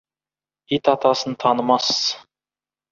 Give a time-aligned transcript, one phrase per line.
[0.77, 1.87] Ит атасын танымас.